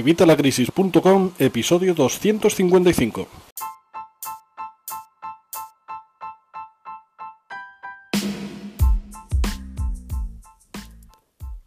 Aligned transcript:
Evitalacrisis.com, 0.00 1.32
episodio 1.38 1.94
255. 1.94 3.28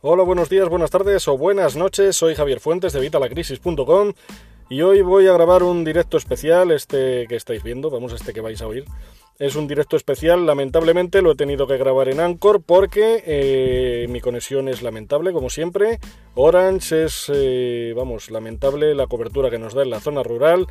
Hola, 0.02 0.24
buenos 0.24 0.50
días, 0.50 0.68
buenas 0.68 0.90
tardes 0.90 1.28
o 1.28 1.38
buenas 1.38 1.76
noches. 1.76 2.16
Soy 2.16 2.34
Javier 2.34 2.60
Fuentes 2.60 2.94
de 2.94 3.00
Evitalacrisis.com 3.00 4.14
y 4.70 4.82
hoy 4.82 5.02
voy 5.02 5.28
a 5.28 5.34
grabar 5.34 5.64
un 5.64 5.84
directo 5.84 6.18
especial, 6.18 6.72
este 6.72 7.28
que 7.28 7.36
estáis 7.36 7.64
viendo, 7.64 7.90
vamos, 7.90 8.14
este 8.14 8.34
que 8.34 8.42
vais 8.42 8.62
a 8.62 8.68
oír. 8.68 8.86
Es 9.40 9.56
un 9.56 9.68
directo 9.68 9.98
especial, 9.98 10.46
lamentablemente 10.46 11.22
lo 11.22 11.32
he 11.32 11.36
tenido 11.36 11.66
que 11.66 11.78
grabar 11.78 12.08
en 12.08 12.20
Anchor 12.20 12.62
porque 12.62 13.24
eh, 13.26 14.06
mi 14.10 14.22
conexión 14.22 14.70
es 14.70 14.84
lamentable, 14.84 15.34
como 15.34 15.50
siempre. 15.50 16.00
Orange 16.36 17.06
es, 17.06 17.32
eh, 17.34 17.94
vamos, 17.96 18.30
lamentable 18.30 18.94
la 18.94 19.08
cobertura 19.08 19.50
que 19.50 19.58
nos 19.58 19.74
da 19.74 19.82
en 19.82 19.90
la 19.90 20.00
zona 20.00 20.22
rural. 20.22 20.68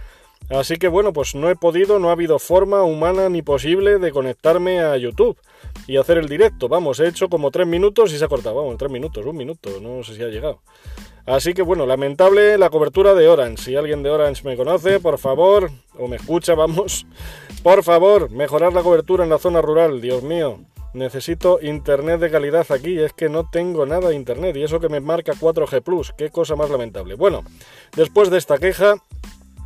Así 0.48 0.76
que 0.76 0.88
bueno, 0.88 1.12
pues 1.12 1.34
no 1.34 1.50
he 1.50 1.56
podido, 1.56 1.98
no 1.98 2.08
ha 2.08 2.12
habido 2.12 2.38
forma 2.38 2.82
humana 2.82 3.28
ni 3.28 3.42
posible 3.42 3.98
de 3.98 4.10
conectarme 4.10 4.80
a 4.80 4.96
YouTube 4.96 5.36
y 5.86 5.96
hacer 5.96 6.18
el 6.18 6.28
directo. 6.28 6.68
Vamos, 6.68 7.00
he 7.00 7.08
hecho 7.08 7.28
como 7.28 7.50
tres 7.50 7.66
minutos 7.66 8.12
y 8.12 8.18
se 8.18 8.24
ha 8.24 8.28
cortado. 8.28 8.56
Vamos, 8.56 8.76
tres 8.76 8.90
minutos, 8.90 9.24
un 9.24 9.36
minuto, 9.36 9.70
no 9.80 10.02
sé 10.04 10.14
si 10.14 10.22
ha 10.22 10.28
llegado. 10.28 10.60
Así 11.26 11.54
que 11.54 11.62
bueno, 11.62 11.86
lamentable 11.86 12.58
la 12.58 12.70
cobertura 12.70 13.14
de 13.14 13.28
Orange. 13.28 13.62
Si 13.62 13.76
alguien 13.76 14.02
de 14.02 14.10
Orange 14.10 14.42
me 14.44 14.56
conoce, 14.56 14.98
por 14.98 15.18
favor, 15.18 15.70
o 15.98 16.08
me 16.08 16.16
escucha, 16.16 16.54
vamos, 16.56 17.06
por 17.62 17.84
favor, 17.84 18.30
mejorar 18.30 18.72
la 18.72 18.82
cobertura 18.82 19.24
en 19.24 19.30
la 19.30 19.38
zona 19.38 19.62
rural, 19.62 20.00
Dios 20.00 20.22
mío. 20.22 20.58
Necesito 20.94 21.58
internet 21.62 22.20
de 22.20 22.30
calidad 22.30 22.66
aquí, 22.70 22.98
es 22.98 23.14
que 23.14 23.30
no 23.30 23.48
tengo 23.48 23.86
nada 23.86 24.10
de 24.10 24.14
internet 24.14 24.56
y 24.56 24.62
eso 24.62 24.78
que 24.78 24.90
me 24.90 25.00
marca 25.00 25.32
4G 25.32 25.82
Plus, 25.82 26.12
qué 26.18 26.28
cosa 26.28 26.54
más 26.54 26.68
lamentable. 26.68 27.14
Bueno, 27.14 27.44
después 27.96 28.28
de 28.28 28.36
esta 28.36 28.58
queja, 28.58 28.96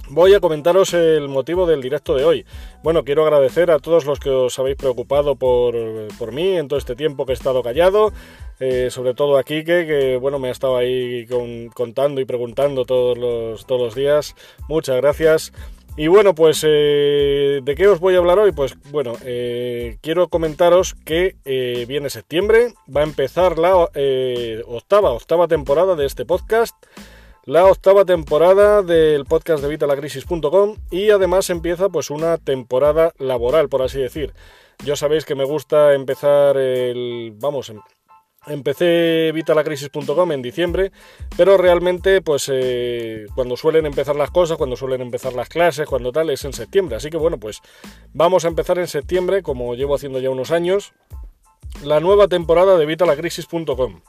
Voy 0.09 0.35
a 0.35 0.41
comentaros 0.41 0.95
el 0.95 1.29
motivo 1.29 1.67
del 1.67 1.83
directo 1.83 2.15
de 2.15 2.25
hoy. 2.25 2.47
Bueno, 2.85 3.03
quiero 3.05 3.25
agradecer 3.25 3.73
a 3.73 3.81
todos 3.81 4.05
los 4.05 4.21
que 4.21 4.31
os 4.31 4.57
habéis 4.57 4.77
preocupado 4.77 5.35
por, 5.35 5.75
por 6.17 6.31
mí 6.31 6.57
en 6.57 6.69
todo 6.69 6.79
este 6.79 6.95
tiempo 6.95 7.27
que 7.27 7.33
he 7.33 7.35
estado 7.35 7.61
callado, 7.65 8.13
eh, 8.61 8.89
sobre 8.91 9.15
todo 9.15 9.37
a 9.37 9.43
Kike, 9.43 9.85
que 9.85 10.17
bueno, 10.17 10.39
me 10.39 10.49
ha 10.49 10.53
estado 10.53 10.77
ahí 10.77 11.27
contando 11.75 12.21
y 12.21 12.25
preguntando 12.25 12.85
todos 12.85 13.19
los, 13.19 13.67
todos 13.67 13.81
los 13.81 13.95
días. 13.97 14.37
Muchas 14.69 14.97
gracias. 14.97 15.53
Y 15.97 16.07
bueno, 16.07 16.37
pues 16.37 16.63
eh, 16.65 17.61
¿de 17.65 17.75
qué 17.75 17.89
os 17.89 17.99
voy 17.99 18.15
a 18.15 18.19
hablar 18.19 18.39
hoy? 18.39 18.53
Pues 18.53 18.77
bueno, 18.93 19.15
eh, 19.25 19.97
quiero 20.03 20.29
comentaros 20.29 20.95
que 20.95 21.35
viene 21.89 22.11
septiembre, 22.11 22.75
va 22.95 23.01
a 23.01 23.05
empezar 23.05 23.59
la 23.59 23.75
octava, 23.75 25.11
octava 25.11 25.49
temporada 25.49 25.97
de 25.97 26.07
este 26.07 26.25
podcast 26.25 26.77
la 27.47 27.65
octava 27.65 28.05
temporada 28.05 28.83
del 28.83 29.25
podcast 29.25 29.63
de 29.63 29.69
Vitalacrisis.com 29.69 30.75
y 30.91 31.11
además 31.11 31.49
empieza 31.49 31.89
pues 31.89 32.11
una 32.11 32.39
temporada 32.39 33.13
laboral, 33.19 33.69
por 33.69 33.83
así 33.83 34.01
decir. 34.01 34.35
Ya 34.85 34.97
sabéis 34.97 35.25
que 35.25 35.37
me 35.37 35.45
gusta 35.45 35.95
empezar 35.95 36.57
el... 36.57 37.33
vamos, 37.37 37.71
em, 37.71 37.81
Empecé 38.49 39.33
vitalacrisis.com 39.33 40.31
en 40.31 40.43
diciembre, 40.43 40.93
pero 41.37 41.57
realmente 41.57 42.21
pues 42.21 42.49
eh, 42.53 43.27
cuando 43.35 43.57
suelen 43.57 43.87
empezar 43.87 44.15
las 44.15 44.31
cosas, 44.31 44.57
cuando 44.57 44.77
suelen 44.77 45.01
empezar 45.01 45.33
las 45.33 45.49
clases, 45.49 45.89
cuando 45.89 46.13
tal, 46.13 46.31
es 46.31 46.45
en 46.45 46.53
septiembre. 46.53 46.97
Así 46.97 47.11
que 47.11 47.17
bueno, 47.17 47.39
pues 47.39 47.61
vamos 48.13 48.45
a 48.45 48.49
empezar 48.49 48.79
en 48.79 48.87
septiembre, 48.87 49.43
como 49.43 49.75
llevo 49.75 49.97
haciendo 49.97 50.21
ya 50.21 50.31
unos 50.31 50.53
años, 50.53 50.93
la 51.83 51.99
nueva 51.99 52.29
temporada 52.29 52.77
de 52.79 52.87
vitalacrisis.com. 52.87 54.01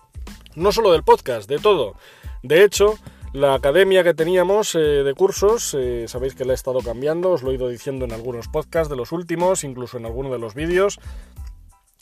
No 0.55 0.71
solo 0.71 0.91
del 0.91 1.03
podcast, 1.03 1.49
de 1.49 1.58
todo. 1.58 1.95
De 2.43 2.63
hecho, 2.63 2.99
la 3.38 3.53
academia 3.53 4.03
que 4.03 4.16
teníamos 4.16 4.73
eh, 4.73 4.80
de 4.80 5.13
cursos, 5.13 5.75
eh, 5.77 6.05
sabéis 6.07 6.33
que 6.33 6.43
la 6.43 6.53
he 6.53 6.55
estado 6.55 6.80
cambiando, 6.80 7.30
os 7.30 7.43
lo 7.43 7.52
he 7.52 7.53
ido 7.53 7.69
diciendo 7.69 8.03
en 8.03 8.11
algunos 8.11 8.47
podcasts 8.47 8.89
de 8.89 8.95
los 8.95 9.11
últimos, 9.11 9.63
incluso 9.63 9.97
en 9.97 10.07
alguno 10.07 10.31
de 10.31 10.39
los 10.39 10.55
vídeos. 10.55 10.99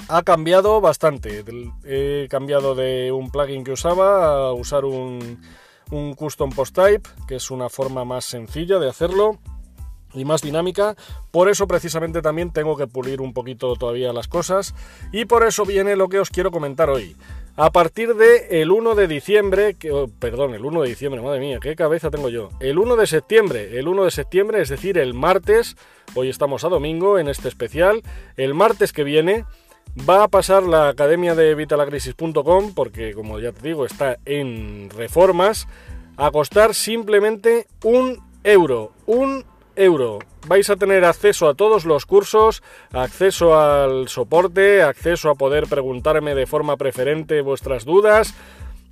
Ha 0.07 0.23
cambiado 0.23 0.79
bastante. 0.79 1.43
He 1.83 2.27
cambiado 2.29 2.73
de 2.73 3.11
un 3.11 3.31
plugin 3.31 3.65
que 3.65 3.73
usaba 3.73 4.47
a 4.47 4.53
usar 4.53 4.85
un, 4.85 5.41
un 5.91 6.13
custom 6.13 6.51
post 6.51 6.73
type, 6.73 7.09
que 7.27 7.35
es 7.35 7.51
una 7.51 7.67
forma 7.67 8.05
más 8.05 8.23
sencilla 8.23 8.79
de 8.79 8.89
hacerlo 8.89 9.37
y 10.15 10.25
más 10.25 10.41
dinámica. 10.41 10.95
Por 11.31 11.49
eso 11.49 11.67
precisamente 11.67 12.21
también 12.21 12.51
tengo 12.51 12.77
que 12.77 12.87
pulir 12.87 13.21
un 13.21 13.33
poquito 13.33 13.75
todavía 13.75 14.13
las 14.13 14.27
cosas 14.27 14.73
y 15.11 15.25
por 15.25 15.45
eso 15.45 15.65
viene 15.65 15.95
lo 15.95 16.09
que 16.09 16.19
os 16.19 16.29
quiero 16.29 16.51
comentar 16.51 16.89
hoy. 16.89 17.15
A 17.57 17.71
partir 17.71 18.15
de 18.15 18.61
el 18.61 18.69
1 18.69 18.95
de 18.95 19.07
diciembre, 19.07 19.75
que, 19.75 19.89
oh, 19.89 20.09
perdón, 20.19 20.55
el 20.55 20.65
1 20.65 20.81
de 20.81 20.89
diciembre, 20.89 21.21
madre 21.21 21.39
mía, 21.39 21.59
qué 21.61 21.73
cabeza 21.75 22.11
tengo 22.11 22.27
yo. 22.27 22.49
El 22.59 22.77
1 22.77 22.97
de 22.97 23.07
septiembre, 23.07 23.79
el 23.79 23.87
1 23.87 24.03
de 24.03 24.11
septiembre, 24.11 24.61
es 24.61 24.67
decir, 24.67 24.97
el 24.97 25.13
martes, 25.13 25.77
hoy 26.15 26.27
estamos 26.27 26.65
a 26.65 26.69
domingo 26.69 27.17
en 27.17 27.29
este 27.29 27.47
especial, 27.47 28.01
el 28.35 28.53
martes 28.53 28.91
que 28.91 29.05
viene 29.05 29.45
va 29.97 30.23
a 30.23 30.27
pasar 30.27 30.63
la 30.63 30.89
academia 30.89 31.33
de 31.33 31.55
vitalacrisis.com, 31.55 32.73
porque 32.73 33.13
como 33.13 33.39
ya 33.39 33.53
te 33.53 33.65
digo, 33.65 33.85
está 33.85 34.17
en 34.25 34.89
reformas, 34.89 35.65
a 36.17 36.31
costar 36.31 36.75
simplemente 36.75 37.67
un 37.83 38.19
euro, 38.43 38.91
un 39.05 39.45
euro. 39.75 40.19
Vais 40.47 40.69
a 40.69 40.75
tener 40.75 41.05
acceso 41.05 41.47
a 41.47 41.55
todos 41.55 41.85
los 41.85 42.05
cursos, 42.05 42.63
acceso 42.91 43.59
al 43.59 44.07
soporte, 44.07 44.83
acceso 44.83 45.29
a 45.29 45.35
poder 45.35 45.67
preguntarme 45.67 46.35
de 46.35 46.45
forma 46.45 46.77
preferente 46.77 47.41
vuestras 47.41 47.85
dudas 47.85 48.33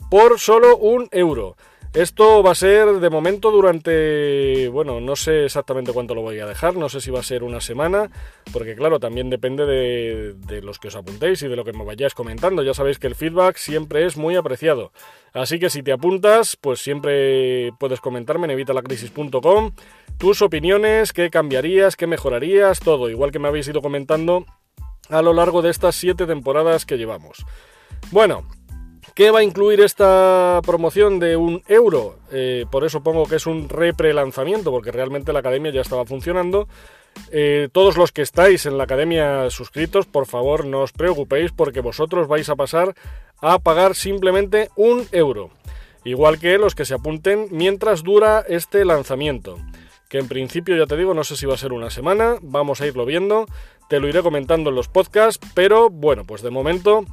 por 0.10 0.40
solo 0.40 0.78
un 0.78 1.08
euro. 1.12 1.56
Esto 1.94 2.42
va 2.42 2.54
a 2.54 2.56
ser 2.56 2.88
de 2.88 3.10
momento 3.12 3.52
durante, 3.52 4.68
bueno, 4.70 5.00
no 5.00 5.16
sé 5.16 5.46
exactamente 5.46 5.94
cuánto 5.94 6.16
lo 6.16 6.24
voy 6.24 6.40
a 6.40 6.48
dejar, 6.48 6.76
no 6.76 6.90
sé 6.90 7.00
si 7.00 7.12
va 7.12 7.20
a 7.20 7.24
ser 7.24 7.44
una 7.44 7.62
semana, 7.62 8.10
porque 8.52 8.74
claro, 8.74 9.00
también 9.00 9.30
depende 9.30 9.68
de, 9.68 10.62
los 10.64 10.80
que 10.80 10.88
os 10.88 10.96
apuntéis 10.96 11.44
y 11.44 11.48
de 11.48 11.56
lo 11.56 11.64
que 11.64 11.72
me 11.72 11.86
vayáis 11.86 12.16
comentando. 12.16 12.64
Ya 12.64 12.74
sabéis 12.74 12.98
que 12.98 13.06
el 13.06 13.14
feedback 13.14 13.58
siempre 13.58 14.08
es 14.08 14.18
muy 14.18 14.36
apreciado. 14.36 14.92
Así 15.34 15.60
que 15.60 15.70
si 15.70 15.84
te 15.84 15.92
apuntas, 15.92 16.58
pues 16.60 16.80
siempre 16.80 17.72
puedes 17.80 18.02
comentarme 18.02 18.46
en 18.46 18.52
evitalacrisis.com 18.52 19.74
tus 20.18 20.42
opiniones, 20.42 21.14
qué 21.14 21.30
cambiarías, 21.30 21.96
qué 21.96 22.08
mejorarías, 22.08 22.80
todo, 22.80 23.08
igual 23.08 23.32
que 23.32 23.38
me 23.38 23.50
habéis 23.50 23.68
ido 23.68 23.84
comentando 23.84 24.48
a 25.10 25.22
lo 25.22 25.34
largo 25.34 25.62
de 25.62 25.70
estas 25.70 25.94
siete 25.94 26.26
temporadas 26.26 26.88
que 26.88 26.98
llevamos. 26.98 27.46
Bueno, 28.10 28.48
¿Qué 29.16 29.32
va 29.32 29.40
a 29.40 29.44
incluir 29.44 29.82
esta 29.82 30.60
promoción 30.66 31.20
de 31.20 31.36
un 31.36 31.62
euro? 31.68 32.18
Eh, 32.32 32.66
por 32.72 32.84
eso 32.84 33.04
pongo 33.04 33.26
que 33.26 33.36
es 33.36 33.46
un 33.46 33.70
repre-lanzamiento, 33.70 34.72
porque 34.72 34.92
realmente 34.92 35.34
la 35.34 35.40
academia 35.40 35.72
ya 35.72 35.82
estaba 35.82 36.06
funcionando. 36.06 36.68
Eh, 37.32 37.70
todos 37.72 37.98
los 37.98 38.12
que 38.12 38.22
estáis 38.22 38.66
en 38.66 38.78
la 38.78 38.86
academia 38.86 39.50
suscritos, 39.50 40.08
por 40.08 40.26
favor 40.26 40.66
no 40.66 40.82
os 40.82 40.92
preocupéis 40.92 41.52
porque 41.52 41.82
vosotros 41.82 42.28
vais 42.28 42.50
a 42.50 42.56
pasar 42.56 42.96
a 43.40 43.60
pagar 43.60 43.96
simplemente 43.96 44.70
un 44.76 45.06
euro. 45.12 45.52
Igual 46.04 46.40
que 46.40 46.58
los 46.58 46.76
que 46.76 46.86
se 46.86 46.96
apunten 46.96 47.48
mientras 47.52 48.04
dura 48.04 48.44
este 48.48 48.84
lanzamiento. 48.84 49.58
Que 50.10 50.20
en 50.20 50.28
principio 50.28 50.76
ya 50.76 50.86
te 50.86 50.98
digo, 50.98 51.14
no 51.14 51.24
sé 51.24 51.36
si 51.36 51.46
va 51.46 51.54
a 51.54 51.58
ser 51.58 51.74
una 51.74 51.90
semana, 51.90 52.36
vamos 52.42 52.82
a 52.82 52.88
irlo 52.88 53.06
viendo, 53.06 53.46
te 53.90 54.00
lo 54.00 54.08
iré 54.08 54.22
comentando 54.22 54.70
en 54.70 54.76
los 54.76 54.88
podcasts, 54.88 55.46
pero 55.54 55.90
bueno, 55.90 56.24
pues 56.26 56.42
de 56.42 56.50
momento 56.50 57.06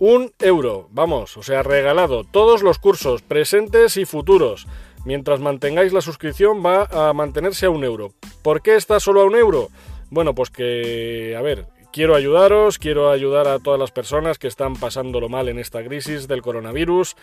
un 0.00 0.32
euro, 0.40 0.88
vamos, 0.90 1.36
o 1.36 1.42
sea, 1.42 1.62
regalado. 1.62 2.24
Todos 2.24 2.62
los 2.62 2.78
cursos, 2.78 3.20
presentes 3.20 3.98
y 3.98 4.06
futuros. 4.06 4.66
Mientras 5.04 5.40
mantengáis 5.40 5.92
la 5.92 6.00
suscripción 6.00 6.64
va 6.64 6.84
a 6.90 7.12
mantenerse 7.12 7.66
a 7.66 7.70
un 7.70 7.84
euro. 7.84 8.14
¿Por 8.42 8.62
qué 8.62 8.76
está 8.76 8.98
solo 8.98 9.20
a 9.20 9.24
un 9.24 9.36
euro? 9.36 9.68
Bueno, 10.08 10.34
pues 10.34 10.48
que, 10.48 11.36
a 11.38 11.42
ver, 11.42 11.66
quiero 11.92 12.14
ayudaros, 12.14 12.78
quiero 12.78 13.10
ayudar 13.10 13.46
a 13.46 13.58
todas 13.58 13.78
las 13.78 13.90
personas 13.90 14.38
que 14.38 14.48
están 14.48 14.74
pasándolo 14.74 15.28
mal 15.28 15.50
en 15.50 15.58
esta 15.58 15.84
crisis 15.84 16.26
del 16.26 16.40
coronavirus. 16.40 17.14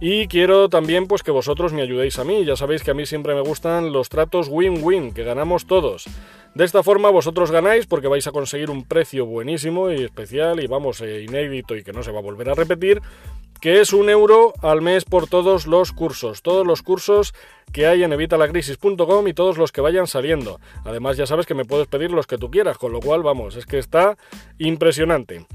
Y 0.00 0.28
quiero 0.28 0.68
también 0.68 1.08
pues 1.08 1.24
que 1.24 1.32
vosotros 1.32 1.72
me 1.72 1.82
ayudéis 1.82 2.18
a 2.20 2.24
mí. 2.24 2.44
Ya 2.44 2.54
sabéis 2.54 2.84
que 2.84 2.92
a 2.92 2.94
mí 2.94 3.04
siempre 3.04 3.34
me 3.34 3.40
gustan 3.40 3.92
los 3.92 4.08
tratos 4.08 4.48
win-win, 4.48 5.12
que 5.12 5.24
ganamos 5.24 5.66
todos. 5.66 6.04
De 6.54 6.64
esta 6.64 6.82
forma 6.82 7.10
vosotros 7.10 7.50
ganáis 7.50 7.86
porque 7.86 8.08
vais 8.08 8.26
a 8.26 8.32
conseguir 8.32 8.70
un 8.70 8.84
precio 8.84 9.26
buenísimo 9.26 9.90
y 9.90 10.04
especial 10.04 10.62
y 10.62 10.66
vamos, 10.66 11.00
eh, 11.00 11.22
inédito 11.22 11.76
y 11.76 11.82
que 11.82 11.92
no 11.92 12.02
se 12.02 12.12
va 12.12 12.20
a 12.20 12.22
volver 12.22 12.48
a 12.48 12.54
repetir, 12.54 13.02
que 13.60 13.80
es 13.80 13.92
un 13.92 14.08
euro 14.08 14.54
al 14.62 14.82
mes 14.82 15.04
por 15.04 15.28
todos 15.28 15.66
los 15.66 15.92
cursos, 15.92 16.42
todos 16.42 16.66
los 16.66 16.82
cursos 16.82 17.34
que 17.72 17.86
hay 17.86 18.02
en 18.04 18.12
evitalacrisis.com 18.12 19.28
y 19.28 19.34
todos 19.34 19.58
los 19.58 19.72
que 19.72 19.80
vayan 19.80 20.06
saliendo. 20.06 20.60
Además 20.84 21.16
ya 21.16 21.26
sabes 21.26 21.44
que 21.44 21.54
me 21.54 21.64
puedes 21.64 21.88
pedir 21.88 22.12
los 22.12 22.26
que 22.26 22.38
tú 22.38 22.50
quieras, 22.50 22.78
con 22.78 22.92
lo 22.92 23.00
cual 23.00 23.22
vamos, 23.22 23.56
es 23.56 23.66
que 23.66 23.78
está 23.78 24.16
impresionante. 24.58 25.46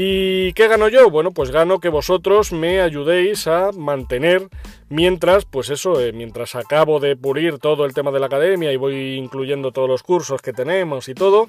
¿Y 0.00 0.52
qué 0.52 0.68
gano 0.68 0.86
yo? 0.86 1.10
Bueno, 1.10 1.32
pues 1.32 1.50
gano 1.50 1.80
que 1.80 1.88
vosotros 1.88 2.52
me 2.52 2.80
ayudéis 2.80 3.48
a 3.48 3.72
mantener 3.72 4.48
mientras, 4.88 5.44
pues 5.44 5.70
eso, 5.70 6.00
eh, 6.00 6.12
mientras 6.12 6.54
acabo 6.54 7.00
de 7.00 7.16
pulir 7.16 7.58
todo 7.58 7.84
el 7.84 7.94
tema 7.94 8.12
de 8.12 8.20
la 8.20 8.26
academia 8.26 8.72
y 8.72 8.76
voy 8.76 9.16
incluyendo 9.16 9.72
todos 9.72 9.88
los 9.88 10.04
cursos 10.04 10.40
que 10.40 10.52
tenemos 10.52 11.08
y 11.08 11.14
todo, 11.14 11.48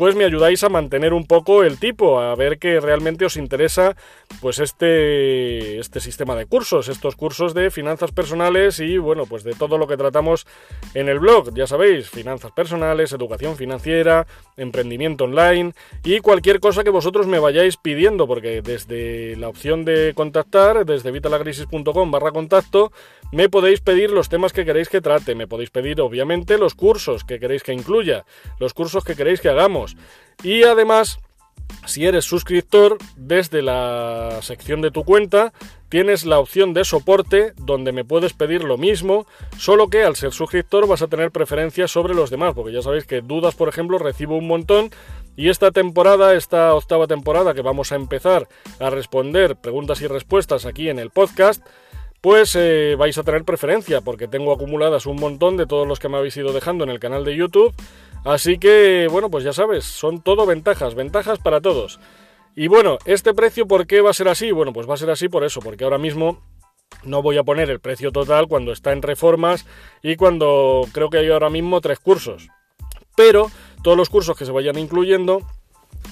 pues 0.00 0.16
me 0.16 0.24
ayudáis 0.24 0.64
a 0.64 0.70
mantener 0.70 1.12
un 1.12 1.26
poco 1.26 1.62
el 1.62 1.78
tipo, 1.78 2.20
a 2.20 2.34
ver 2.34 2.58
que 2.58 2.80
realmente 2.80 3.26
os 3.26 3.36
interesa 3.36 3.96
pues 4.40 4.58
este, 4.58 5.78
este 5.78 6.00
sistema 6.00 6.34
de 6.36 6.46
cursos, 6.46 6.88
estos 6.88 7.16
cursos 7.16 7.52
de 7.52 7.70
finanzas 7.70 8.10
personales 8.10 8.80
y 8.80 8.96
bueno, 8.96 9.26
pues 9.26 9.44
de 9.44 9.52
todo 9.52 9.76
lo 9.76 9.86
que 9.86 9.98
tratamos 9.98 10.46
en 10.94 11.10
el 11.10 11.18
blog, 11.18 11.52
ya 11.54 11.66
sabéis, 11.66 12.08
finanzas 12.08 12.50
personales, 12.52 13.12
educación 13.12 13.56
financiera, 13.56 14.26
emprendimiento 14.56 15.24
online 15.24 15.74
y 16.02 16.20
cualquier 16.20 16.60
cosa 16.60 16.82
que 16.82 16.88
vosotros 16.88 17.26
me 17.26 17.38
vayáis 17.38 17.76
pidiendo, 17.76 18.26
porque 18.26 18.62
desde 18.62 19.36
la 19.36 19.50
opción 19.50 19.84
de 19.84 20.14
contactar, 20.14 20.86
desde 20.86 21.10
vitalacrisis.com 21.10 22.10
barra 22.10 22.32
contacto, 22.32 22.90
me 23.32 23.50
podéis 23.50 23.82
pedir 23.82 24.10
los 24.10 24.30
temas 24.30 24.54
que 24.54 24.64
queréis 24.64 24.88
que 24.88 25.02
trate, 25.02 25.34
me 25.34 25.46
podéis 25.46 25.68
pedir 25.68 26.00
obviamente 26.00 26.56
los 26.56 26.74
cursos 26.74 27.22
que 27.22 27.38
queréis 27.38 27.62
que 27.62 27.74
incluya, 27.74 28.24
los 28.58 28.72
cursos 28.72 29.04
que 29.04 29.14
queréis 29.14 29.42
que 29.42 29.50
hagamos. 29.50 29.89
Y 30.42 30.62
además, 30.62 31.18
si 31.86 32.06
eres 32.06 32.24
suscriptor, 32.24 32.98
desde 33.16 33.62
la 33.62 34.38
sección 34.42 34.80
de 34.80 34.90
tu 34.90 35.04
cuenta 35.04 35.52
tienes 35.88 36.24
la 36.24 36.38
opción 36.38 36.72
de 36.72 36.84
soporte 36.84 37.52
donde 37.56 37.90
me 37.90 38.04
puedes 38.04 38.32
pedir 38.32 38.62
lo 38.62 38.78
mismo, 38.78 39.26
solo 39.58 39.88
que 39.88 40.04
al 40.04 40.14
ser 40.14 40.32
suscriptor 40.32 40.86
vas 40.86 41.02
a 41.02 41.08
tener 41.08 41.32
preferencias 41.32 41.90
sobre 41.90 42.14
los 42.14 42.30
demás, 42.30 42.54
porque 42.54 42.72
ya 42.72 42.80
sabéis 42.80 43.06
que 43.06 43.22
dudas, 43.22 43.56
por 43.56 43.68
ejemplo, 43.68 43.98
recibo 43.98 44.36
un 44.36 44.46
montón 44.46 44.90
y 45.36 45.48
esta 45.48 45.72
temporada, 45.72 46.34
esta 46.34 46.74
octava 46.74 47.08
temporada 47.08 47.54
que 47.54 47.62
vamos 47.62 47.90
a 47.90 47.96
empezar 47.96 48.46
a 48.78 48.88
responder 48.88 49.56
preguntas 49.56 50.00
y 50.00 50.06
respuestas 50.06 50.64
aquí 50.64 50.88
en 50.88 51.00
el 51.00 51.10
podcast, 51.10 51.66
pues 52.20 52.54
eh, 52.56 52.96
vais 52.98 53.16
a 53.16 53.22
tener 53.22 53.44
preferencia, 53.44 54.00
porque 54.00 54.28
tengo 54.28 54.52
acumuladas 54.52 55.06
un 55.06 55.16
montón 55.16 55.56
de 55.56 55.66
todos 55.66 55.86
los 55.86 55.98
que 55.98 56.08
me 56.08 56.18
habéis 56.18 56.36
ido 56.36 56.52
dejando 56.52 56.84
en 56.84 56.90
el 56.90 57.00
canal 57.00 57.24
de 57.24 57.36
YouTube. 57.36 57.74
Así 58.24 58.58
que, 58.58 59.08
bueno, 59.10 59.30
pues 59.30 59.44
ya 59.44 59.52
sabes, 59.52 59.84
son 59.84 60.20
todo 60.20 60.44
ventajas, 60.44 60.94
ventajas 60.94 61.38
para 61.38 61.60
todos. 61.60 61.98
Y 62.54 62.66
bueno, 62.66 62.98
este 63.06 63.32
precio, 63.32 63.66
¿por 63.66 63.86
qué 63.86 64.00
va 64.00 64.10
a 64.10 64.14
ser 64.14 64.28
así? 64.28 64.50
Bueno, 64.50 64.72
pues 64.72 64.88
va 64.88 64.94
a 64.94 64.98
ser 64.98 65.10
así 65.10 65.28
por 65.28 65.44
eso, 65.44 65.60
porque 65.60 65.84
ahora 65.84 65.98
mismo 65.98 66.40
no 67.04 67.22
voy 67.22 67.38
a 67.38 67.44
poner 67.44 67.70
el 67.70 67.80
precio 67.80 68.12
total 68.12 68.48
cuando 68.48 68.72
está 68.72 68.92
en 68.92 69.02
reformas 69.02 69.64
y 70.02 70.16
cuando 70.16 70.86
creo 70.92 71.08
que 71.08 71.18
hay 71.18 71.30
ahora 71.30 71.48
mismo 71.48 71.80
tres 71.80 71.98
cursos. 71.98 72.48
Pero 73.16 73.50
todos 73.82 73.96
los 73.96 74.10
cursos 74.10 74.36
que 74.36 74.44
se 74.44 74.52
vayan 74.52 74.78
incluyendo 74.78 75.40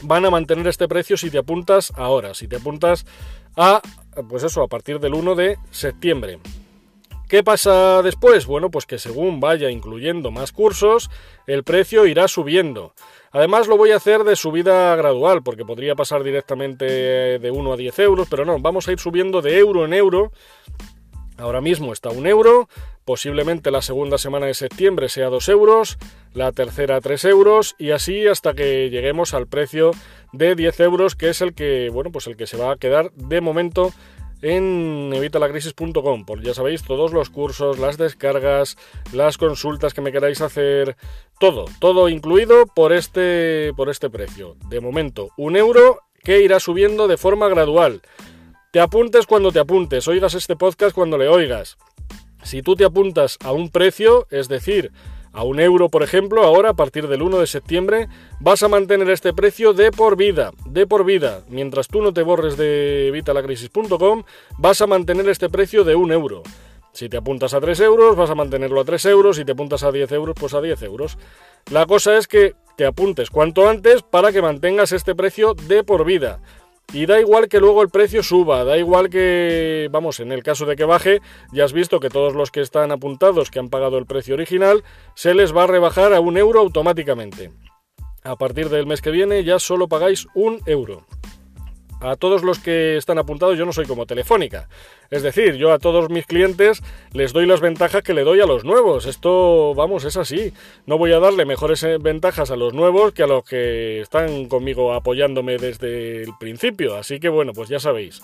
van 0.03 0.25
a 0.25 0.31
mantener 0.31 0.67
este 0.69 0.89
precio 0.89 1.17
si 1.17 1.31
te 1.31 1.39
apuntas 1.39 1.93
ahora, 1.97 2.35
si 2.35 2.49
te 2.49 2.57
apuntas 2.57 3.05
a, 3.57 3.83
pues 4.29 4.43
eso, 4.43 4.62
a 4.62 4.69
partir 4.69 5.00
del 5.00 5.15
1 5.15 5.35
de 5.35 5.59
septiembre. 5.70 6.38
¿Qué 7.29 7.44
pasa 7.44 8.00
después? 8.03 8.47
Bueno, 8.47 8.70
pues 8.70 8.87
que 8.87 8.99
según 8.99 9.38
vaya 9.38 9.70
incluyendo 9.70 10.31
más 10.31 10.50
cursos, 10.50 11.11
el 11.47 11.62
precio 11.62 12.06
irá 12.06 12.26
subiendo. 12.26 12.94
Además 13.32 13.69
lo 13.69 13.76
voy 13.76 13.91
a 13.91 13.97
hacer 13.97 14.25
de 14.25 14.35
subida 14.35 14.97
gradual, 14.97 15.43
porque 15.43 15.67
podría 15.67 15.94
pasar 15.94 16.25
directamente 16.25 16.87
de 17.38 17.50
1 17.50 17.73
a 17.75 17.76
10 17.76 17.99
euros, 17.99 18.29
pero 18.31 18.47
no, 18.47 18.59
vamos 18.59 18.88
a 18.88 18.93
ir 18.93 18.99
subiendo 18.99 19.43
de 19.43 19.59
euro 19.59 19.85
en 19.85 19.93
euro. 19.93 20.32
Ahora 21.38 21.61
mismo 21.61 21.93
está 21.93 22.11
un 22.11 22.26
euro, 22.26 22.69
posiblemente 23.05 23.70
la 23.70 23.81
segunda 23.81 24.19
semana 24.19 24.46
de 24.46 24.55
septiembre 24.55 25.08
sea 25.08 25.29
2 25.29 25.49
euros, 25.50 25.96
la 26.35 26.50
tercera 26.50 27.00
3 27.00 27.25
euros 27.26 27.76
y 27.79 27.93
así 27.93 28.26
hasta 28.26 28.55
que 28.55 28.90
lleguemos 28.90 29.35
al 29.35 29.46
precio 29.46 29.93
de 30.32 30.56
10 30.56 30.81
euros, 30.81 31.14
que 31.14 31.29
es 31.29 31.40
el 31.40 31.55
que, 31.55 31.90
bueno, 31.90 32.11
pues 32.11 32.26
el 32.26 32.37
que 32.37 32.49
se 32.49 32.56
va 32.56 32.73
a 32.73 32.76
quedar 32.76 33.12
de 33.12 33.40
momento 33.40 33.93
en 34.43 35.12
evitalacrisis.com, 35.14 36.25
por 36.25 36.43
ya 36.43 36.55
sabéis, 36.55 36.82
todos 36.82 37.12
los 37.12 37.31
cursos, 37.31 37.79
las 37.79 37.99
descargas, 37.99 38.76
las 39.12 39.38
consultas 39.38 39.94
que 39.94 40.00
me 40.00 40.11
queráis 40.11 40.40
hacer, 40.40 40.96
todo, 41.38 41.67
todo 41.79 42.08
incluido 42.08 42.67
por 42.67 42.93
este, 42.93 43.73
por 43.76 43.90
este 43.90 44.11
precio. 44.11 44.56
De 44.69 44.81
momento, 44.81 45.31
un 45.37 45.56
euro 45.56 46.00
que 46.23 46.43
irá 46.43 46.58
subiendo 46.58 47.06
de 47.06 47.17
forma 47.17 47.49
gradual. 47.49 48.02
Te 48.70 48.81
apuntes 48.81 49.25
cuando 49.25 49.50
te 49.50 49.61
apuntes, 49.61 50.06
oigas 50.09 50.35
este 50.35 50.55
podcast 50.55 50.94
cuando 50.94 51.17
le 51.17 51.26
oigas. 51.26 51.79
Si 52.43 52.61
tú 52.61 52.76
te 52.76 52.85
apuntas 52.85 53.38
a 53.43 53.53
un 53.53 53.70
precio, 53.70 54.26
es 54.31 54.47
decir, 54.47 54.93
a 55.32 55.43
un 55.43 55.59
euro, 55.59 55.88
por 55.88 56.03
ejemplo, 56.03 56.43
ahora 56.43 56.69
a 56.69 56.75
partir 56.75 57.09
del 57.09 57.23
1 57.23 57.38
de 57.38 57.47
septiembre 57.47 58.09
vas 58.41 58.62
a 58.62 58.69
mantener 58.69 59.09
este 59.09 59.32
precio 59.32 59.73
de 59.73 59.91
por 59.91 60.19
vida, 60.19 60.53
de 60.67 60.87
por 60.87 61.06
vida. 61.06 61.44
Mientras 61.49 61.88
tú 61.88 62.03
no 62.03 62.12
te 62.12 62.23
borres 62.23 62.59
de 62.59 63.09
vitalacrisis.com, 63.11 64.25
vas 64.59 64.82
a 64.82 64.87
mantener 64.87 65.26
este 65.31 65.49
precio 65.49 65.82
de 65.82 65.94
un 65.94 66.12
euro. 66.12 66.43
Si 66.93 67.09
te 67.09 67.17
apuntas 67.17 67.55
a 67.55 67.61
3 67.61 67.81
euros, 67.81 68.17
vas 68.17 68.29
a 68.29 68.35
mantenerlo 68.35 68.82
a 68.82 68.85
3 68.85 69.03
euros. 69.06 69.37
Si 69.37 69.47
te 69.47 69.53
apuntas 69.53 69.82
a 69.82 69.93
10 69.93 70.12
euros, 70.12 70.35
pues 70.38 70.53
a 70.53 70.61
10 70.61 70.82
euros. 70.82 71.17
La 71.71 71.87
cosa 71.87 72.19
es 72.19 72.29
que 72.29 72.55
te 72.76 72.85
apuntes 72.85 73.31
cuanto 73.31 73.67
antes 73.67 74.03
para 74.03 74.31
que 74.31 74.43
mantengas 74.43 74.93
este 74.93 75.14
precio 75.14 75.55
de 75.55 75.85
por 75.85 76.05
vida. 76.05 76.41
Y 76.93 77.05
da 77.05 77.20
igual 77.20 77.49
que 77.49 77.61
luego 77.61 77.82
el 77.82 77.90
precio 77.90 78.23
suba, 78.23 78.64
da 78.64 78.79
igual 78.79 79.11
que, 79.11 79.88
vamos, 79.90 80.20
en 80.20 80.32
el 80.32 80.43
caso 80.43 80.64
de 80.64 80.75
que 80.75 80.85
baje, 80.85 81.20
ya 81.52 81.64
has 81.64 81.75
visto 81.75 82.00
que 82.00 82.08
todos 82.08 82.35
los 82.35 82.50
que 82.50 82.62
están 82.62 82.93
apuntados, 82.93 83.50
que 83.50 83.58
han 83.58 83.69
pagado 83.69 83.99
el 83.99 84.06
precio 84.06 84.35
original, 84.35 84.82
se 85.14 85.35
les 85.35 85.55
va 85.55 85.64
a 85.64 85.67
rebajar 85.67 86.14
a 86.14 86.20
un 86.20 86.38
euro 86.38 86.61
automáticamente. 86.61 87.50
A 88.25 88.37
partir 88.37 88.70
del 88.70 88.87
mes 88.87 89.02
que 89.02 89.11
viene 89.11 89.44
ya 89.44 89.58
solo 89.58 89.87
pagáis 89.87 90.26
un 90.35 90.61
euro 90.64 91.05
a 92.00 92.17
todos 92.17 92.43
los 92.43 92.59
que 92.59 92.97
están 92.97 93.19
apuntados 93.19 93.59
yo 93.59 93.67
no 93.67 93.73
soy 93.73 93.87
como 93.87 94.06
Telefónica. 94.06 94.69
Es 95.11 95.23
decir, 95.23 95.55
yo 95.56 95.73
a 95.73 95.79
todos 95.79 96.11
mis 96.11 96.27
clientes 96.27 96.83
les 97.12 97.33
doy 97.33 97.47
las 97.47 97.61
ventajas 97.61 98.03
que 98.03 98.15
le 98.15 98.25
doy 98.25 98.41
a 98.41 98.47
los 98.47 98.65
nuevos. 98.65 99.06
Esto, 99.06 99.75
vamos, 99.75 100.05
es 100.05 100.17
así. 100.17 100.53
No 100.87 100.99
voy 100.99 101.12
a 101.12 101.19
darle 101.19 101.45
mejores 101.45 101.83
eh, 101.83 101.99
ventajas 101.99 102.50
a 102.50 102.56
los 102.56 102.75
nuevos 102.75 103.12
que 103.12 103.23
a 103.23 103.27
los 103.27 103.45
que 103.45 104.00
están 104.00 104.47
conmigo 104.47 104.93
apoyándome 104.93 105.56
desde 105.56 106.23
el 106.23 106.31
principio. 106.39 106.97
Así 106.97 107.21
que 107.21 107.29
bueno, 107.29 107.53
pues 107.53 107.69
ya 107.69 107.81
sabéis. 107.81 108.23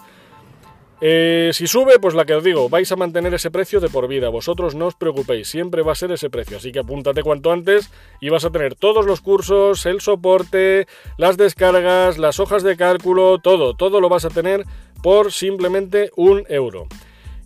Eh, 1.07 1.51
si 1.53 1.67
sube, 1.67 1.99
pues 1.99 2.15
la 2.15 2.25
que 2.25 2.35
os 2.35 2.43
digo, 2.43 2.71
vais 2.71 2.91
a 2.91 2.97
mantener 2.97 3.35
ese 3.35 3.51
precio 3.51 3.79
de 3.79 3.91
por 3.91 4.09
vida. 4.09 4.31
Vosotros 4.31 4.75
no 4.75 4.87
os 4.87 4.95
preocupéis, 4.95 5.47
siempre 5.49 5.83
va 5.83 5.93
a 5.93 5.95
ser 5.95 6.11
ese 6.13 6.31
precio. 6.31 6.57
Así 6.57 6.73
que 6.73 6.79
apúntate 6.79 7.23
cuanto 7.23 7.53
antes 7.53 7.91
y 8.23 8.31
vas 8.31 8.47
a 8.47 8.51
tener 8.51 8.75
todos 8.75 9.05
los 9.05 9.21
cursos, 9.21 9.85
el 9.85 10.01
soporte, 10.01 10.87
las 11.19 11.37
descargas, 11.37 12.17
las 12.17 12.41
hojas 12.41 12.63
de 12.63 12.79
cálculo, 12.79 13.37
todo, 13.37 13.75
todo 13.75 14.01
lo 14.01 14.09
vas 14.09 14.25
a 14.25 14.31
tener 14.31 14.65
por 15.03 15.31
simplemente 15.31 16.11
un 16.17 16.47
euro. 16.49 16.87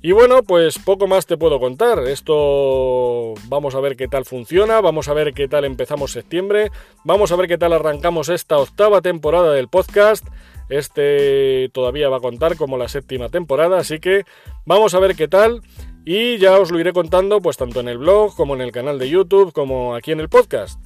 Y 0.00 0.12
bueno, 0.12 0.44
pues 0.44 0.78
poco 0.78 1.08
más 1.08 1.26
te 1.26 1.37
puedo 1.37 1.58
contar. 1.58 1.99
Esto 2.06 3.34
vamos 3.49 3.75
a 3.75 3.81
ver 3.81 3.96
qué 3.96 4.06
tal 4.06 4.25
funciona, 4.25 4.81
vamos 4.81 5.08
a 5.08 5.14
ver 5.14 5.34
qué 5.34 5.49
tal 5.49 5.64
empezamos 5.64 6.12
septiembre, 6.12 6.70
vamos 7.02 7.32
a 7.32 7.37
ver 7.37 7.49
qué 7.49 7.58
tal 7.58 7.72
arrancamos 7.72 8.28
esta 8.28 8.56
octava 8.58 9.00
temporada 9.00 9.52
del 9.52 9.66
podcast. 9.66 10.25
Este 10.68 11.70
todavía 11.72 12.08
va 12.08 12.18
a 12.18 12.20
contar 12.20 12.56
como 12.56 12.76
la 12.76 12.88
séptima 12.88 13.28
temporada, 13.28 13.78
así 13.78 14.00
que 14.00 14.24
vamos 14.66 14.94
a 14.94 14.98
ver 14.98 15.16
qué 15.16 15.28
tal 15.28 15.62
y 16.04 16.38
ya 16.38 16.58
os 16.58 16.70
lo 16.70 16.80
iré 16.80 16.92
contando 16.92 17.40
pues 17.40 17.56
tanto 17.56 17.80
en 17.80 17.88
el 17.88 17.98
blog 17.98 18.34
como 18.34 18.54
en 18.54 18.60
el 18.60 18.72
canal 18.72 18.98
de 18.98 19.08
YouTube 19.08 19.52
como 19.52 19.94
aquí 19.94 20.12
en 20.12 20.20
el 20.20 20.28
podcast. 20.28 20.80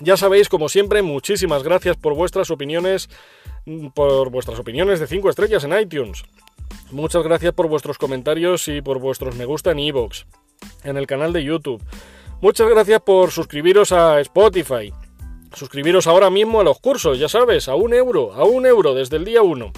Ya 0.00 0.16
sabéis, 0.16 0.48
como 0.48 0.68
siempre, 0.68 1.02
muchísimas 1.02 1.62
gracias 1.62 1.96
por 1.96 2.14
vuestras 2.14 2.50
opiniones, 2.50 3.08
por 3.94 4.30
vuestras 4.30 4.58
opiniones 4.58 5.00
de 5.00 5.06
5 5.06 5.30
estrellas 5.30 5.64
en 5.64 5.78
iTunes. 5.78 6.24
Muchas 6.90 7.22
gracias 7.22 7.52
por 7.52 7.68
vuestros 7.68 7.98
comentarios 7.98 8.68
y 8.68 8.82
por 8.82 8.98
vuestros 8.98 9.36
me 9.36 9.44
gusta 9.44 9.70
en 9.70 9.78
iVoox, 9.78 10.24
en 10.82 10.96
el 10.96 11.06
canal 11.06 11.32
de 11.32 11.44
YouTube. 11.44 11.82
Muchas 12.40 12.68
gracias 12.68 13.00
por 13.00 13.30
suscribiros 13.30 13.92
a 13.92 14.20
Spotify, 14.20 14.92
Suscribiros 15.56 16.06
ahora 16.06 16.30
mismo 16.30 16.60
a 16.60 16.64
los 16.64 16.80
cursos, 16.80 17.18
ya 17.18 17.28
sabes, 17.28 17.68
a 17.68 17.74
un 17.74 17.94
euro, 17.94 18.32
a 18.32 18.44
un 18.44 18.66
euro 18.66 18.94
desde 18.94 19.16
el 19.16 19.24
día 19.24 19.42
1. 19.42 19.72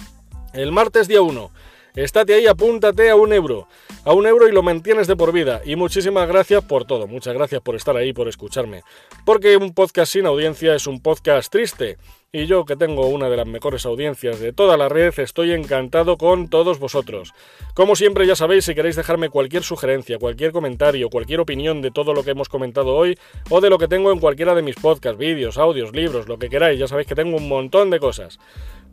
El 0.53 0.71
martes 0.71 1.07
día 1.07 1.21
1. 1.21 1.51
Estate 1.95 2.33
ahí, 2.33 2.47
apúntate 2.47 3.09
a 3.09 3.15
un 3.15 3.33
euro. 3.33 3.67
A 4.03 4.13
un 4.13 4.25
euro 4.27 4.47
y 4.47 4.51
lo 4.51 4.63
mantienes 4.63 5.07
de 5.07 5.15
por 5.15 5.31
vida. 5.31 5.61
Y 5.65 5.75
muchísimas 5.75 6.27
gracias 6.27 6.63
por 6.63 6.85
todo. 6.85 7.07
Muchas 7.07 7.33
gracias 7.33 7.61
por 7.61 7.75
estar 7.75 7.95
ahí, 7.97 8.13
por 8.13 8.27
escucharme. 8.27 8.83
Porque 9.25 9.57
un 9.57 9.73
podcast 9.73 10.13
sin 10.13 10.25
audiencia 10.25 10.75
es 10.75 10.87
un 10.87 11.01
podcast 11.01 11.51
triste. 11.51 11.97
Y 12.33 12.45
yo, 12.45 12.65
que 12.65 12.75
tengo 12.75 13.07
una 13.07 13.29
de 13.29 13.37
las 13.37 13.47
mejores 13.47 13.85
audiencias 13.85 14.41
de 14.41 14.51
toda 14.51 14.75
la 14.75 14.89
red, 14.89 15.17
estoy 15.17 15.53
encantado 15.53 16.17
con 16.17 16.49
todos 16.49 16.77
vosotros. 16.77 17.33
Como 17.73 17.95
siempre, 17.95 18.27
ya 18.27 18.35
sabéis, 18.35 18.65
si 18.65 18.75
queréis 18.75 18.97
dejarme 18.97 19.29
cualquier 19.29 19.63
sugerencia, 19.63 20.19
cualquier 20.19 20.51
comentario, 20.51 21.09
cualquier 21.09 21.39
opinión 21.39 21.81
de 21.81 21.89
todo 21.89 22.13
lo 22.13 22.25
que 22.25 22.31
hemos 22.31 22.49
comentado 22.49 22.97
hoy, 22.97 23.17
o 23.49 23.61
de 23.61 23.69
lo 23.69 23.77
que 23.77 23.87
tengo 23.87 24.11
en 24.11 24.19
cualquiera 24.19 24.55
de 24.55 24.61
mis 24.61 24.75
podcasts, 24.75 25.17
vídeos, 25.17 25.57
audios, 25.57 25.93
libros, 25.93 26.27
lo 26.27 26.37
que 26.37 26.49
queráis, 26.49 26.77
ya 26.77 26.89
sabéis 26.89 27.07
que 27.07 27.15
tengo 27.15 27.37
un 27.37 27.47
montón 27.47 27.89
de 27.89 27.99
cosas. 28.01 28.39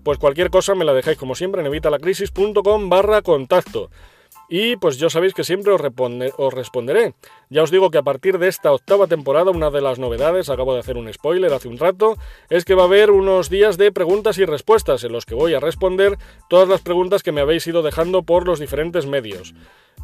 Pues 0.05 0.19
cualquier 0.19 0.51
cosa 0.51 0.77
me 0.77 0.85
la 0.85 0.95
dejáis 0.95 1.19
como 1.19 1.35
siempre 1.35 1.61
en 1.61 1.67
evitalacrisis.com 1.67 2.89
barra 2.89 3.21
contacto. 3.23 3.91
Y 4.49 4.77
pues 4.77 4.99
yo 4.99 5.11
sabéis 5.11 5.35
que 5.35 5.45
siempre 5.45 5.73
os, 5.73 6.55
responderé. 6.55 7.15
Ya 7.51 7.63
os 7.63 7.71
digo 7.71 7.91
que 7.91 7.99
a 7.99 8.03
partir 8.03 8.39
de 8.39 8.49
esta 8.49 8.73
octava 8.73 9.07
temporada, 9.07 9.51
una 9.51 9.71
de 9.71 9.81
las 9.81 9.99
novedades, 9.99 10.51
acabo 10.51 10.75
de 10.75 10.81
hacer 10.81 10.97
un 10.97 11.13
spoiler 11.13 11.53
hace 11.53 11.69
un 11.69 11.79
rato, 11.79 12.17
es 12.51 12.65
que 12.65 12.75
va 12.75 12.83
a 12.83 12.87
haber 12.87 13.11
unos 13.11 13.49
días 13.49 13.79
de 13.79 13.93
preguntas 13.93 14.39
y 14.39 14.45
respuestas 14.45 15.05
en 15.05 15.13
los 15.13 15.27
que 15.27 15.35
voy 15.35 15.55
a 15.55 15.61
responder 15.61 16.19
todas 16.49 16.69
las 16.69 16.83
preguntas 16.83 17.23
que 17.23 17.33
me 17.33 17.41
habéis 17.41 17.67
ido 17.67 17.83
dejando 17.83 18.23
por 18.23 18.47
los 18.47 18.61
diferentes 18.61 19.07
medios. 19.07 19.55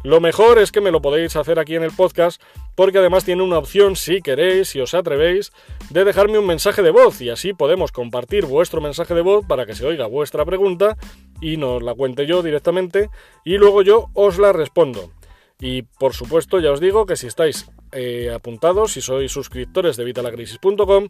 Lo 0.03 0.19
mejor 0.19 0.57
es 0.57 0.71
que 0.71 0.81
me 0.81 0.91
lo 0.91 1.01
podéis 1.01 1.35
hacer 1.35 1.59
aquí 1.59 1.75
en 1.75 1.83
el 1.83 1.91
podcast 1.91 2.41
porque 2.75 2.97
además 2.97 3.23
tiene 3.23 3.43
una 3.43 3.59
opción, 3.59 3.95
si 3.95 4.21
queréis, 4.21 4.69
si 4.69 4.79
os 4.79 4.93
atrevéis, 4.93 5.51
de 5.89 6.03
dejarme 6.03 6.39
un 6.39 6.47
mensaje 6.47 6.81
de 6.81 6.89
voz 6.89 7.21
y 7.21 7.29
así 7.29 7.53
podemos 7.53 7.91
compartir 7.91 8.45
vuestro 8.45 8.81
mensaje 8.81 9.13
de 9.13 9.21
voz 9.21 9.45
para 9.45 9.65
que 9.65 9.75
se 9.75 9.85
oiga 9.85 10.07
vuestra 10.07 10.45
pregunta 10.45 10.97
y 11.39 11.57
nos 11.57 11.83
la 11.83 11.93
cuente 11.93 12.25
yo 12.25 12.41
directamente 12.41 13.09
y 13.45 13.57
luego 13.57 13.83
yo 13.83 14.09
os 14.13 14.39
la 14.39 14.53
respondo. 14.53 15.11
Y 15.59 15.83
por 15.83 16.13
supuesto, 16.13 16.59
ya 16.59 16.71
os 16.71 16.79
digo 16.79 17.05
que 17.05 17.15
si 17.15 17.27
estáis 17.27 17.69
eh, 17.91 18.31
apuntados, 18.33 18.93
si 18.93 19.01
sois 19.01 19.31
suscriptores 19.31 19.97
de 19.97 20.03
vitalacrisis.com, 20.03 21.07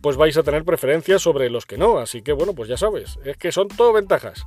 pues 0.00 0.16
vais 0.16 0.36
a 0.36 0.42
tener 0.42 0.64
preferencias 0.64 1.22
sobre 1.22 1.50
los 1.50 1.66
que 1.66 1.78
no. 1.78 1.98
Así 1.98 2.22
que 2.22 2.32
bueno, 2.32 2.54
pues 2.54 2.68
ya 2.68 2.76
sabes, 2.76 3.18
es 3.24 3.36
que 3.36 3.52
son 3.52 3.68
todo 3.68 3.92
ventajas. 3.92 4.46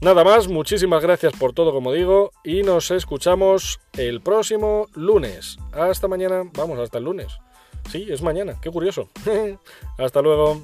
Nada 0.00 0.24
más, 0.24 0.48
muchísimas 0.48 1.02
gracias 1.02 1.32
por 1.32 1.52
todo, 1.52 1.72
como 1.72 1.92
digo, 1.92 2.32
y 2.44 2.62
nos 2.62 2.90
escuchamos 2.90 3.80
el 3.96 4.20
próximo 4.20 4.88
lunes. 4.94 5.58
Hasta 5.72 6.08
mañana, 6.08 6.44
vamos, 6.54 6.78
hasta 6.78 6.98
el 6.98 7.04
lunes. 7.04 7.38
Sí, 7.90 8.06
es 8.08 8.22
mañana, 8.22 8.58
qué 8.60 8.70
curioso. 8.70 9.08
hasta 9.98 10.22
luego. 10.22 10.62